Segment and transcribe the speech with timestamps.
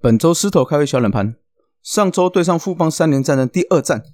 [0.00, 1.34] 本周狮头开胃小冷盘，
[1.82, 4.04] 上周对上富邦三连战的第二战，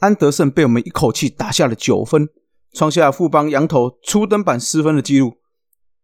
[0.00, 2.28] 安德胜被我们一口气打下了九分，
[2.74, 5.38] 创下富邦羊头初登板失分的记录。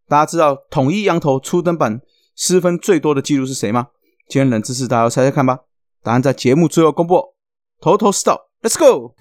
[0.08, 2.00] 大家知道统一羊头初登板
[2.34, 3.88] 失分最多的记录是谁吗？
[4.26, 5.58] 今天冷知识，大家猜猜看吧。
[6.02, 7.34] 答案在节目最后公布。
[7.78, 9.14] 头头是道，Let's go。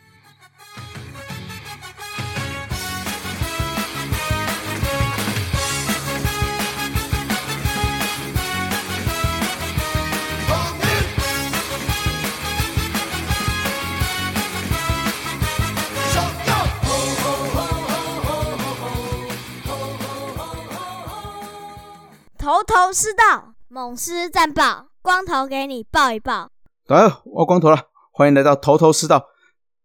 [22.49, 26.49] 头头是道，猛狮战报，光头给你报一报。
[26.88, 27.80] 大家好，我光头了，
[28.12, 29.27] 欢迎来到头头是道。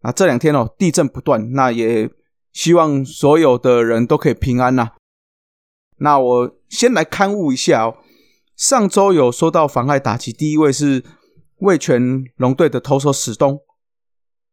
[0.00, 2.10] 啊，这两天哦，地震不断，那也
[2.54, 4.92] 希望所有的人都可以平安呐。
[5.98, 7.98] 那我先来刊物一下哦，
[8.56, 11.04] 上周有说到妨碍打击，第一位是
[11.59, 13.60] 味全龙队的投手史东。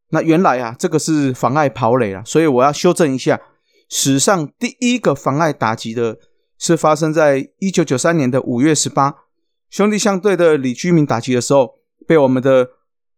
[0.09, 3.39] 那原来啊，这个是妨碍跑垒了，所以我要修正一下，
[3.88, 6.20] 史上第一个妨碍打击的。
[6.62, 9.16] 是发生在一九九三年的五月十八，
[9.72, 12.70] 兄弟相对的李居民打击的时候，被我们的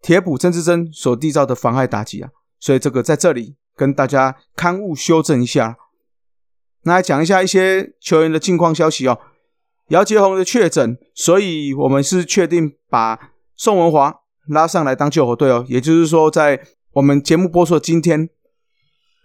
[0.01, 5.75] 铁捕曾志珍所缔造的妨碍打击啊，所以这个在这里跟大家刊物修正一下。
[6.83, 9.19] 那来讲一下一些球员的近况消息哦。
[9.89, 18.29] 姚杰宏的确诊，所以我们是确定把宋文华拉上来当救火队哦，也就是说，在我们节目播出的今天，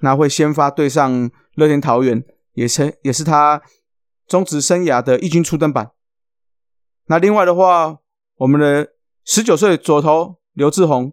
[0.00, 2.24] 那会先发对上乐天桃园，
[2.54, 3.62] 也是也是他。
[4.28, 5.90] 中职生涯的一军初登板。
[7.06, 7.98] 那另外的话，
[8.36, 8.90] 我们的
[9.24, 11.10] 十九岁左投刘志宏，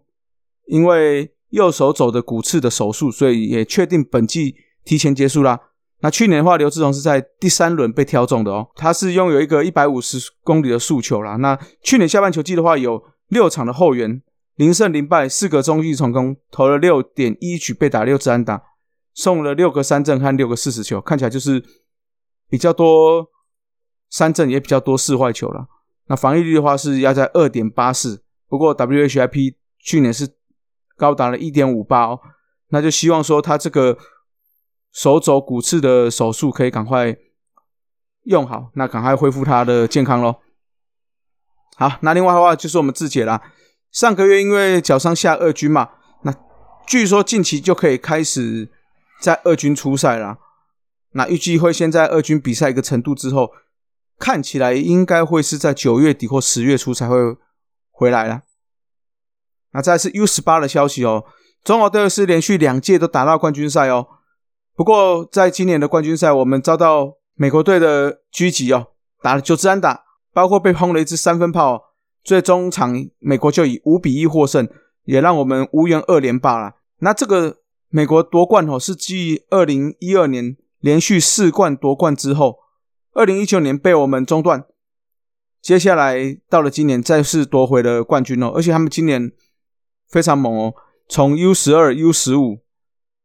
[0.66, 5.58] 因为右手肘的骨刺的手术，所以也确定本季提前结束啦。
[6.00, 11.36] 那去年的话，刘志宏是在第三轮被挑中的哦，他是拥有一个一百五十公里的速球啦。
[11.36, 14.22] 那去年下半球季的话，有六场的后援，
[14.56, 18.62] 零胜零败，四个中继成功，投了六点一局，被打六支安打，
[19.14, 21.64] 送了六个三振和六个四十球，看起来就是。
[22.48, 23.28] 比较多
[24.08, 25.66] 三振也比较多四坏球了，
[26.06, 30.36] 那防御率的话是压在二点八四，不过 WHIP 去年是
[30.96, 32.20] 高达了一点五八哦，
[32.68, 33.98] 那就希望说他这个
[34.92, 37.16] 手肘骨刺的手术可以赶快
[38.24, 40.36] 用好，那赶快恢复他的健康喽。
[41.76, 43.42] 好，那另外的话就是我们志杰啦，
[43.90, 45.90] 上个月因为脚伤下二军嘛，
[46.22, 46.32] 那
[46.86, 48.70] 据说近期就可以开始
[49.20, 50.38] 在二军出赛了。
[51.16, 53.50] 那预计会先在二军比赛一个程度之后，
[54.18, 57.16] 看起来应该会是在九月底或十月初才会
[57.90, 58.42] 回来了。
[59.72, 61.24] 那再是 U 十八的消息哦，
[61.64, 64.06] 中华队是连续两届都打到冠军赛哦。
[64.74, 68.88] 不过在今年的冠军赛，我们遭到美国队的狙击哦，
[69.22, 74.68] 打了九支安打，包括被轰了一支三分炮，最终场美国就以五比一获胜，
[75.04, 76.74] 也让我们无缘二连霸了。
[76.98, 80.58] 那这个美国夺冠哦，是继二零一二年。
[80.80, 82.58] 连续四冠夺冠之后，
[83.12, 84.64] 二零一九年被我们中断，
[85.60, 89.32] 接下来到了今年再次夺回了冠军哦，而且他们今年
[90.08, 90.74] 非常猛哦，
[91.08, 92.60] 从 U 十二、U 十五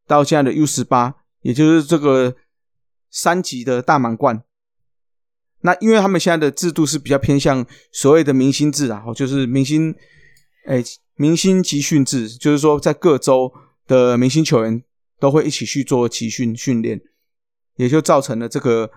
[0.08, 2.36] 到现在的 U 十八，也就是这个
[3.10, 4.44] 三级的大满贯。
[5.64, 9.94] 那因为他们现在的制度是比较偏向所谓的明星制啊，就是明星
[10.66, 10.84] 哎
[11.16, 13.54] 明星集训制，就是说在各州
[13.86, 14.84] 的明星球员
[15.20, 17.00] 都会一起去做集训训练。
[17.82, 18.92] 也就造成了这个，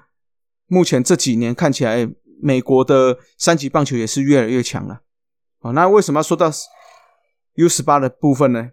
[0.67, 2.07] 目前这几年看起来，
[2.43, 5.01] 美国的三级棒球也是越来越强了。
[5.61, 6.51] 哦，那为什么要说到
[7.55, 8.73] U 十八的部分呢？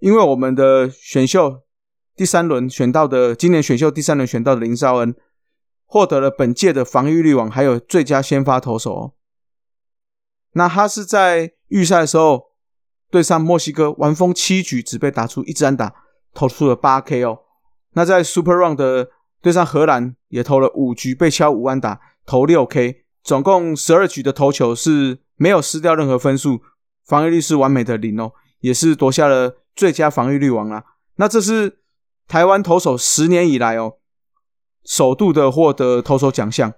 [0.00, 1.62] 因为我们的选秀
[2.14, 5.14] 第三轮选到的，今年选秀第三轮选到的林绍恩，
[5.86, 8.94] 获得了本届的防御率王，还有最佳先发投手。
[8.94, 9.12] 哦。
[10.52, 12.50] 那他是在预赛的时候
[13.10, 15.94] 对上墨西哥，完封七局，只被打出一支安打，
[16.34, 17.38] 投出了八 K 哦。
[17.94, 19.10] 那在 Super Round 的
[19.42, 26.62] 对上荷兰也投了五局，被敲五安打，投六 K，总共十二局的投球是没有失掉任何分数，
[27.04, 30.84] 防御率是完美的零哦，也是夺下了最佳防御率王啊。
[31.16, 31.80] 那这是
[32.28, 33.94] 台湾投手十年以来哦，
[34.84, 36.72] 首度的获得投手奖项。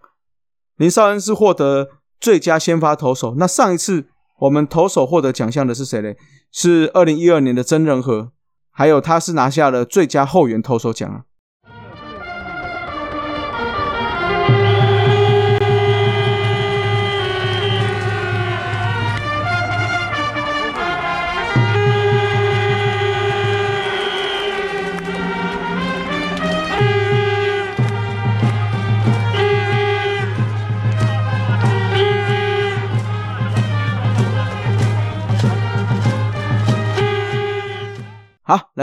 [0.76, 3.34] 林少恩是获得最佳先发投手。
[3.36, 4.08] 那上一次
[4.40, 6.16] 我们投手获得奖项的是谁嘞？
[6.50, 8.32] 是二零一二年的曾仁和，
[8.70, 11.24] 还有他是拿下了最佳后援投手奖啊。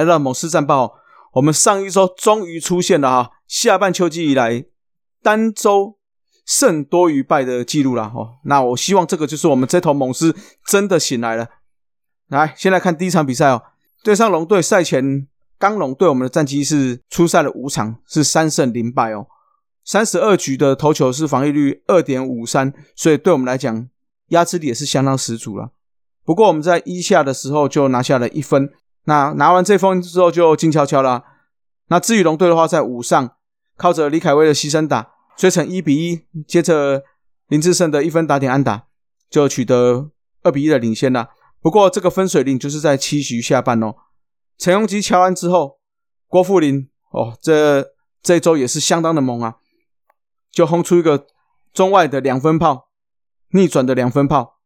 [0.01, 0.95] 来到猛狮战报，
[1.33, 4.65] 我们上一周终于出现了哈，下半秋季以来
[5.21, 5.99] 单周
[6.43, 8.39] 胜多于败的记录了哦。
[8.45, 11.47] 那我希望这个就是我们这头猛狮真的醒来了。
[12.29, 13.61] 来，先来看第一场比赛哦，
[14.03, 15.27] 对上龙队，赛前
[15.59, 19.27] 刚龙对我们的战绩是出赛了五场，是三胜零败哦，
[19.85, 23.87] 三十二局的投球是防御率二点五三，所以对我们来讲
[24.29, 25.69] 压制力也是相当十足了。
[26.23, 28.71] 不过我们在一下的时候就拿下了一分，
[29.05, 31.23] 那拿完这分之后就静悄悄了。
[31.87, 33.35] 那至于龙队的话，在五上
[33.75, 37.03] 靠着李凯威的牺牲打追成一比一，接着
[37.47, 38.85] 林志胜的一分打点安打
[39.29, 40.11] 就取得
[40.43, 41.29] 二比一的领先了。
[41.61, 43.95] 不过这个分水岭就是在七局下半哦，
[44.57, 45.79] 陈永吉敲完之后，
[46.27, 49.57] 郭富林哦，这这周也是相当的猛啊，
[50.51, 51.27] 就轰出一个
[51.73, 52.89] 中外的两分炮，
[53.49, 54.59] 逆转的两分炮。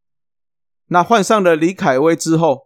[0.88, 2.65] 那换上了李凯威之后，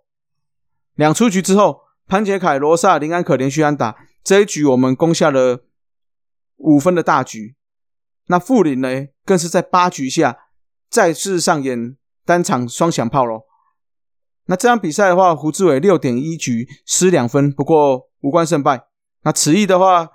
[1.00, 5.64] 两出局之后，潘杰凯、罗萨、林安可连续安打，这一局我们攻下了
[6.58, 7.56] 五分的大局。
[8.28, 8.90] 那富林呢，
[9.24, 10.38] 更是在八局下
[10.90, 13.44] 再次上演单场双响炮喽。
[14.48, 18.88] 那这场比赛的话，胡志伟六点一局失两分，不过无关胜败。
[19.22, 20.10] 那此役的话，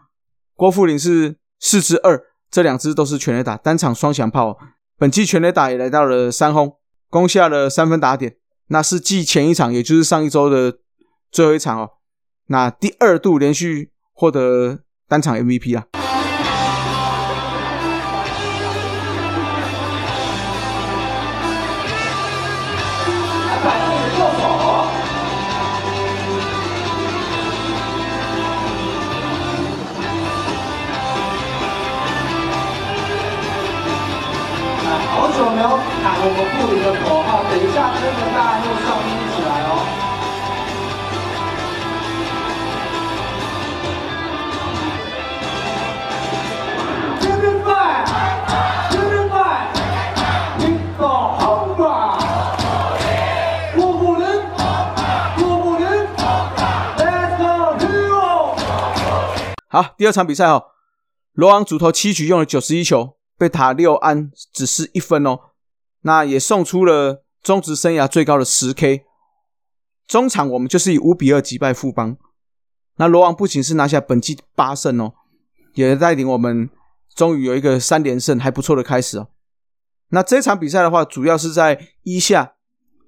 [0.55, 4.59] 郭富林是四支二，这两支都是全垒打，单场双响炮。
[4.99, 6.77] 本季全垒打也来到了三轰，
[7.09, 8.37] 攻下了三分打点，
[8.69, 10.79] 那是继前一场，也就是上一周的
[11.31, 11.91] 最后一场哦。
[12.47, 16.04] 那第二度连续获得单场 MVP 啊。
[59.75, 60.67] 好，第二场比赛哦，
[61.33, 65.41] 罗昂主投七局用了九十一球，被塔六安，只是一分哦。
[66.03, 69.05] 那也送出了中职生涯最高的十 K，
[70.07, 72.17] 中场我们就是以五比二击败富邦。
[72.99, 75.15] 那罗王不仅是拿下本季八胜哦，
[75.75, 76.71] 也带领我们
[77.17, 79.27] 终于有一个三连胜还不错的开始哦。
[80.11, 82.53] 那这场比赛的话，主要是在一下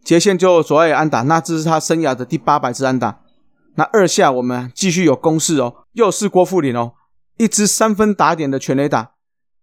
[0.03, 3.23] 接线就左外安打，那这是他生涯的第八百支安打。
[3.77, 6.93] 那二下我们继续有攻势哦，又是郭富林哦，
[7.39, 9.13] 一支三分打点的全垒打，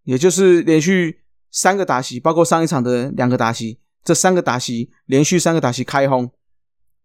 [0.05, 1.19] 也就是连续。
[1.55, 6.31] 三个打席，包括上一场的两个打席，这三个打席连续三个打席开轰，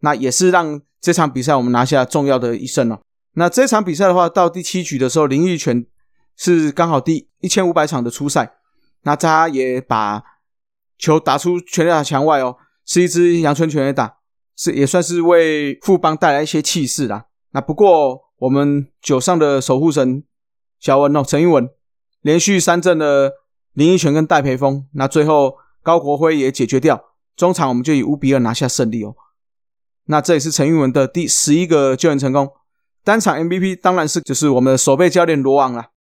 [0.01, 3.03] 那也是让这场比赛我们拿下重要的一胜了。
[3.35, 5.85] 那这场比赛的话，到第七局的时候，林玉泉
[6.35, 8.55] 是刚好第一千五百场的初赛，
[9.03, 10.23] 那他也把
[10.97, 12.57] 球打出全垒打墙外哦，
[12.87, 14.17] 是一支阳春全垒打，
[14.59, 17.25] 是也算是为富邦带来一些气势啦。
[17.53, 20.23] 那不过我们九上的守护神
[20.79, 21.67] 小文哦，陈英文
[22.21, 23.33] 连续三阵的。
[23.75, 27.01] 林奕泉跟戴培峰，那最后高国辉也解决掉，
[27.37, 29.15] 中场我们就以五比二拿下胜利哦。
[30.07, 32.51] 那这也是陈玉文的第十一个救援成功，
[33.05, 35.91] 单场 MVP 当然是就是我们的守备教练罗昂了。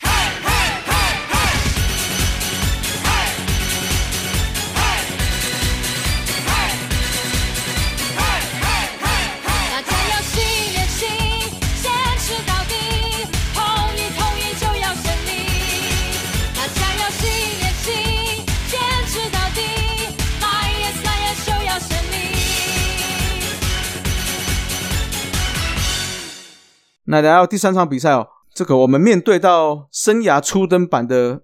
[27.11, 31.41] 那来到第三场比赛哦，这个我们面对到生涯初登板的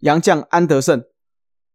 [0.00, 1.02] 杨将安德胜，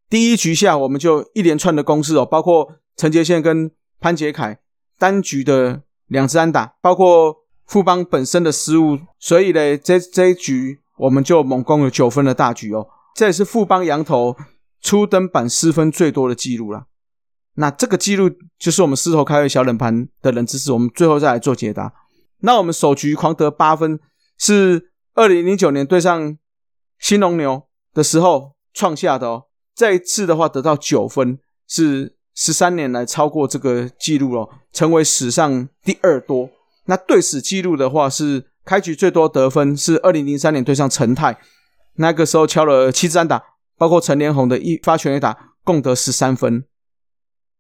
[0.08, 4.60] 第一局下我们就一连串的攻势哦，包括陈杰宪跟潘杰凯
[5.00, 7.36] 单局的两支安打，包括
[7.66, 14.38] 富邦本身的失误，所以呢，这这一局我们就猛攻了九分的大局哦，这也是富邦羊头
[14.82, 16.86] 初登板失分最多的记录了。
[17.56, 21.92] 那这个记录就是我们狮头开胃小冷盘的冷知识，我们最后再来做解答。
[22.42, 24.00] 那我们首局狂得八分，
[24.38, 26.38] 是二零零九年对上
[26.98, 29.46] 新龙牛的时候创下的哦。
[29.76, 36.50] 这一次的话得到九分，是十三年来超过这个记录了，成为史上第二多。
[36.86, 41.40] 那对史记录的话是开局最多得分是二零零三年对上陈泰，
[41.96, 43.44] 那个时候敲了七支安打，
[43.78, 46.64] 包括陈连红的一发全垒打，共得十三分。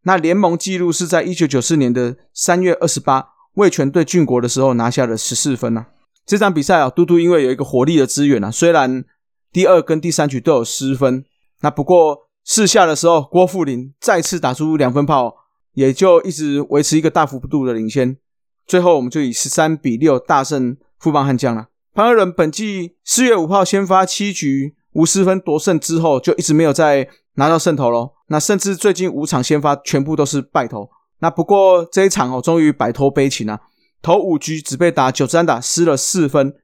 [0.04, 3.39] 那联盟记录是在一九九四年的三月二十八。
[3.60, 5.88] 魏权对郡国的时候拿下了十四分啊。
[6.26, 9.04] 这场比赛啊，嘟嘟因为有一个火力的支援啊，虽然
[9.52, 11.26] 第二跟第三局都有失分，
[11.60, 15.36] 那不过四下的时候，郭富林再次打出两分炮，
[15.74, 18.18] 也就一直维持一个大幅度的领先。
[18.66, 21.68] 最后我们就以十三比六大胜富邦悍将了。
[21.94, 28.12] 潘二伦本季四月五号先发七局无失分夺胜之后，就一直没有再拿到胜投喽。
[28.28, 30.90] 那甚至最近五场先发全部都是败投。
[31.20, 33.62] 那不过这一场哦，终于摆脱悲情了。
[34.02, 36.56] 头五局只被打九三打，失了四分。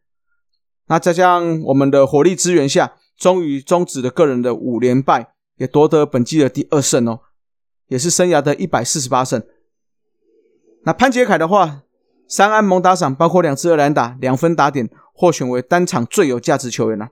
[0.87, 7.19] 那再加上我们的火力支援下，终于终止了个人的五连败，也夺得本季的第二胜哦，
[7.87, 9.43] 也是生涯的一百四十八胜。
[10.85, 11.81] 那潘杰凯的话，
[12.27, 17.09] 三安蒙打赏，包括两次二连打、两分打点，获选为单场最有价值球员了。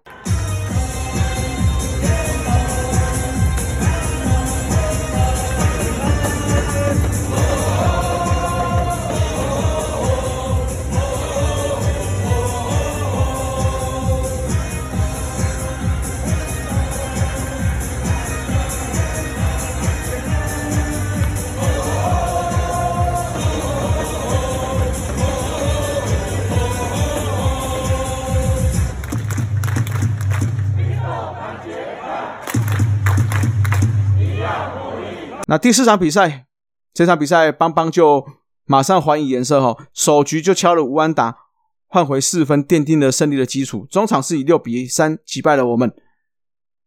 [35.53, 36.48] 那第四场比赛，
[36.95, 38.25] 这场比赛邦邦就
[38.65, 41.38] 马上还以颜色哈，首局就敲了五安打，
[41.86, 43.86] 换回四分，奠定了胜利的基础。
[43.86, 45.93] 中场是以六比三击败了我们，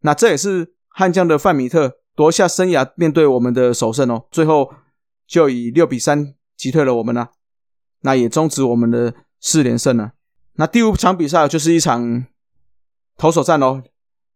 [0.00, 4.24] 那这也是悍将的范米特夺下生涯面对我们的首胜哦。
[4.32, 4.74] 最后
[5.28, 7.30] 就以六比三击退了我们了，
[8.00, 10.14] 那也终止我们的四连胜了。
[10.54, 12.26] 那第五场比赛就是一场
[13.16, 13.84] 投手战哦，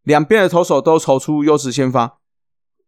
[0.03, 2.19] 两边的投手都投出优质先发。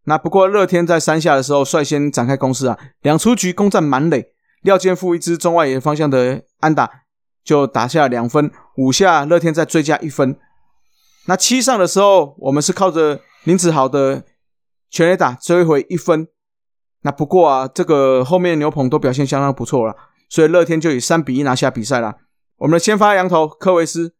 [0.06, 6.90] 那不过乐天在三下的时候率先展开攻势啊，两出局攻占满垒，廖健富一支中外野方向的安打
[7.44, 10.38] 就打下了两分，五下乐天再追加一分。
[11.28, 14.24] 那七上的时候，我们是靠着林子豪的
[14.90, 16.28] 全垒打追回一分。
[17.04, 19.96] 那不过啊，这个后面牛棚都表现相当不错了，
[20.28, 22.16] 所以乐天就以三比一拿下比赛了。
[22.58, 24.14] 我们的先发羊头科维斯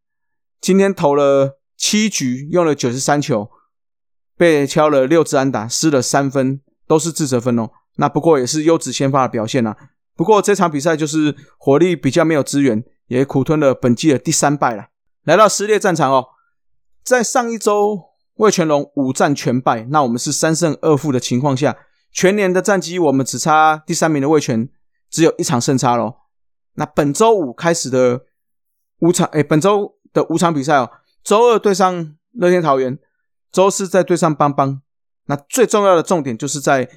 [0.62, 3.50] 今天投了七局，用了九十三球。
[4.38, 7.70] 被敲了六支安打，失了三分，都是自责分哦。
[7.98, 9.78] 那不过也是优质先发的表现啊。
[10.16, 14.88] 不过这场比赛就是火力比较没有支援，也苦吞了本季的第三败了。
[15.24, 16.26] 来到撕裂战场哦，
[17.04, 18.00] 在上一周
[18.36, 21.78] 魏全龙五战全败，那我们是三胜二负的情况下，
[22.12, 24.68] 全年的战绩我们只差第三名的魏全
[25.10, 26.18] 只有一场胜差咯。
[26.74, 28.22] 那本周五开始的
[29.00, 30.90] 五场，哎，本周的五场比赛哦，
[31.24, 32.98] 周二对上乐天桃园。
[33.54, 34.82] 周四再对上邦邦，
[35.26, 36.90] 那最重要的重点就是在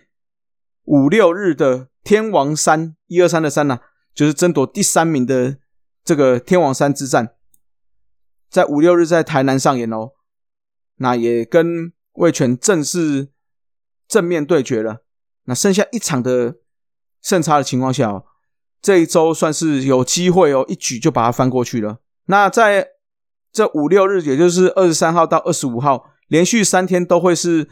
[0.84, 3.80] 五六日的天王山一二三的山呐，
[4.14, 5.58] 就是争夺第三名的
[6.02, 7.34] 这个天王山之战，
[8.48, 10.12] 在五六日在台南上演哦。
[10.96, 13.28] 那也跟魏权正式
[14.08, 15.04] 正面对决了。
[15.44, 16.56] 那剩下一场的
[17.20, 18.24] 胜差的情况下哦，
[18.80, 21.98] 这一周算是有机会哦，一举就把它翻过去了。
[22.24, 22.92] 那在
[23.52, 26.12] 这五六日，也就是二十三号到二十五号。
[26.28, 27.68] 连续三天都会是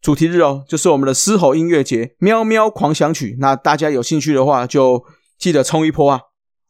[0.00, 3.32] 主题日哦，就是我们的狮吼音乐节《喵喵狂想曲》。
[3.40, 5.04] 那大家有兴趣的话，就
[5.38, 6.20] 记得冲一波啊！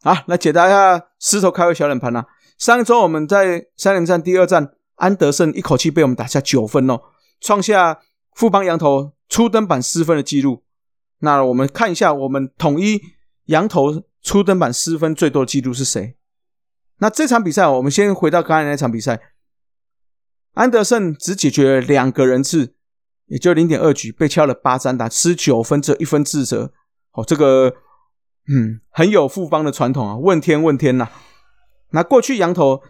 [0.01, 2.25] 好，来解答一下狮头开胃小冷盘啊。
[2.57, 7.01] 上一周我们在三连战第二战，安德胜一口气被我们打下九分哦，
[7.39, 7.99] 创下
[8.33, 10.63] 富邦羊头初登板失分的记录。
[11.19, 13.01] 那我们看一下，我们统一
[13.45, 16.15] 羊头初登板失分最多的记录是谁？
[16.99, 19.19] 那这场比赛，我们先回到刚才那场比赛。
[20.59, 22.75] 安德森只解决了两个人次，
[23.27, 26.73] 也就零点二局，被敲了八张打，失九分，这一分自责。
[27.13, 27.75] 哦，这个
[28.49, 30.17] 嗯，很有复方的传统啊！
[30.17, 31.07] 问天问天呐！
[31.91, 32.83] 那过去羊头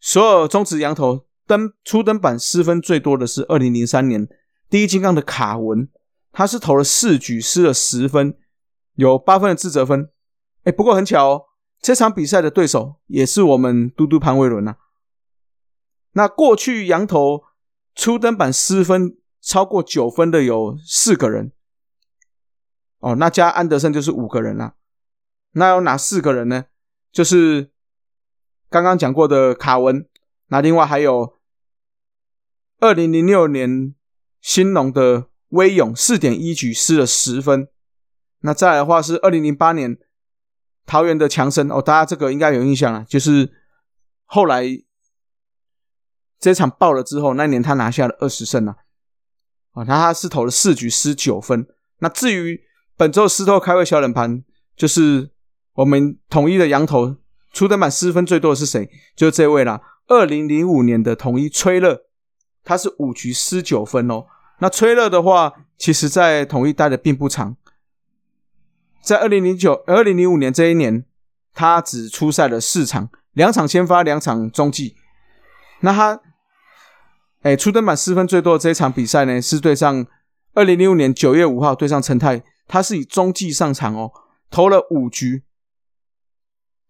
[0.00, 4.26] 所有中职羊头登初登板失分最多的是二零零三年
[4.68, 5.88] 第一金刚的卡文，
[6.32, 8.34] 他是投了四局失了十分，
[8.96, 10.08] 有八分的自责分。
[10.64, 11.42] 哎，不过很巧哦，
[11.80, 14.74] 这场比赛的对手也是我们嘟嘟潘威伦呐。
[16.14, 17.42] 那过去羊头
[17.94, 21.52] 初登板失分超过九分的有四个人，
[22.98, 24.74] 哦，那加安德森就是五个人了。
[25.52, 26.66] 那有哪四个人呢？
[27.10, 27.70] 就是
[28.68, 30.06] 刚刚讲过的卡文，
[30.48, 31.38] 那另外还有
[32.78, 33.94] 二零零六年
[34.40, 37.68] 新农的威勇四点一局失了十分。
[38.40, 39.98] 那再来的话是二零零八年
[40.84, 43.50] 桃园的强森，哦，大家这个应该有印象了，就是
[44.26, 44.84] 后来。
[46.42, 48.74] 这场爆了之后，那年他拿下了二十胜啊，
[49.74, 51.64] 啊，他是投了四局失九分。
[52.00, 52.60] 那至于
[52.96, 54.42] 本周石头开胃小冷盘，
[54.76, 55.30] 就是
[55.74, 57.14] 我们统一的羊头
[57.52, 58.90] 出登板失分最多的是谁？
[59.14, 59.80] 就是这位啦。
[60.08, 62.02] 二零零五年的统一崔乐，
[62.64, 64.26] 他是五局失九分哦。
[64.58, 67.56] 那崔乐的话，其实在统一待的并不长，
[69.00, 71.04] 在二零零九、二零零五年这一年，
[71.54, 74.96] 他只出赛了四场，两场先发，两场中继。
[75.80, 76.20] 那他，
[77.42, 80.06] 哎，初登板失分最多的这一场比赛呢，是对上
[80.54, 84.12] 二零零五年九月五号对上陈泰，他是以中继上场哦，
[84.50, 85.44] 投了五局，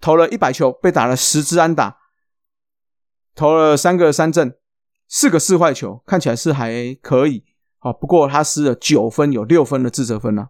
[0.00, 1.98] 投了一百球，被打了十支安打。
[3.34, 4.54] 投了三个三振，
[5.08, 7.44] 四个四坏球，看起来是还可以
[7.78, 7.90] 啊。
[7.90, 10.48] 不过他失了九分，有六分的自责分呢。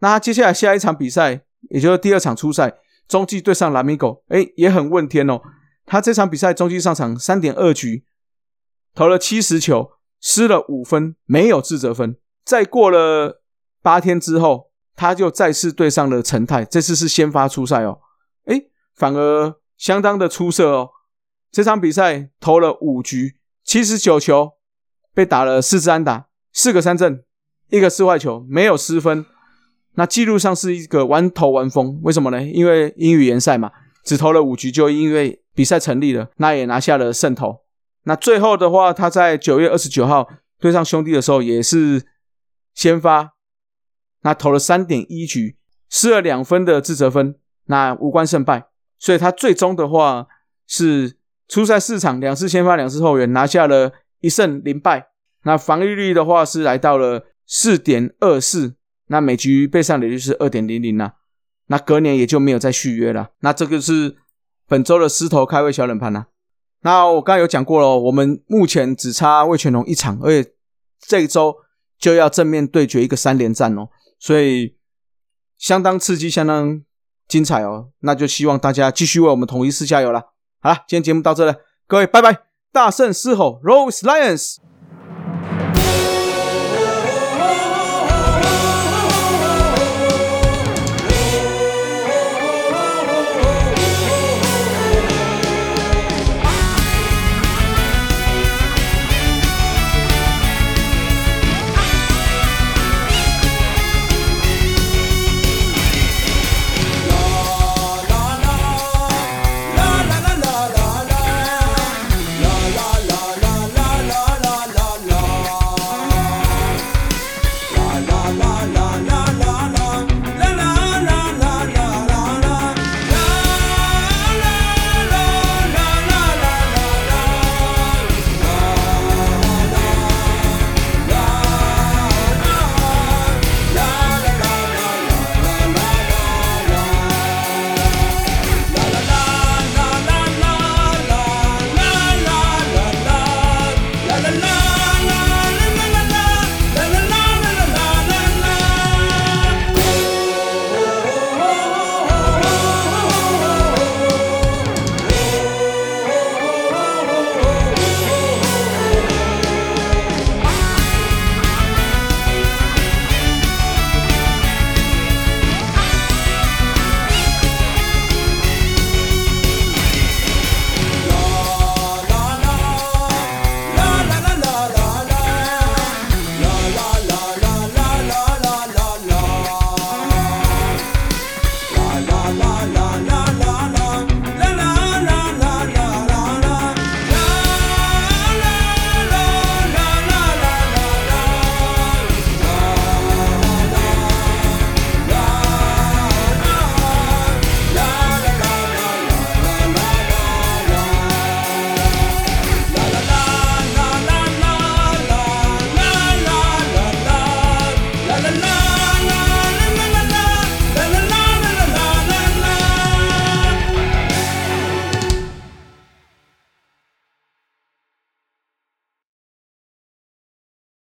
[0.00, 2.74] 那接下来下一场比赛，也就是第二场初赛，
[3.08, 5.40] 中继对上蓝米狗，哎，也很问天哦。
[5.86, 8.04] 他这场比赛中继上场三点二局，
[8.94, 12.16] 投了七十球，失了五分，没有自责分。
[12.44, 13.42] 再过了
[13.82, 18.00] 八天之后，他就再次对上了陈泰，这次是先发出赛哦，
[18.44, 18.62] 哎，
[18.94, 20.90] 反而相当的出色哦。
[21.50, 24.52] 这场比赛投了五局，七十九球，
[25.14, 27.24] 被打了四支安打，四个三振，
[27.70, 29.24] 一个四坏球，没有失分。
[29.94, 32.42] 那记录上是一个完投完封，为什么呢？
[32.42, 33.72] 因为英语联赛嘛，
[34.04, 37.60] 只投了五局就因为比赛成立了，那也拿下了胜投。
[38.04, 40.28] 那最后的话，他在九月二十九号
[40.58, 42.06] 对上兄弟的时候也是
[42.74, 43.32] 先发，
[44.22, 45.56] 那投了三点一局，
[45.88, 48.66] 失了两分的自责分，那无关胜败。
[48.98, 50.26] 所以他最终的话
[50.66, 51.18] 是。
[51.52, 53.90] 初赛四场，两次先发，两次后援，拿下了
[54.20, 55.08] 一胜零败。
[55.42, 58.76] 那防御率的话是来到了四点二四，
[59.08, 61.14] 那每局被上垒率是二点零零呐。
[61.66, 63.30] 那隔年也就没有再续约了。
[63.40, 64.14] 那这个是
[64.68, 66.26] 本周的狮头开胃小冷盘呐。
[66.82, 70.52] 那我刚刚有讲过了，我们目前只差魏全龙一场，而且
[71.00, 71.54] 这一周
[71.98, 74.76] 就要正面对决一个三连战哦，所以
[75.58, 76.82] 相当刺激，相当
[77.28, 77.90] 精彩哦。
[78.00, 80.32] 那就希望大家继续为我们统一狮加油了。
[80.60, 81.54] 好了，今天节目到这了，
[81.86, 82.44] 各位拜拜！
[82.72, 84.69] 大圣狮吼，Rose Lions。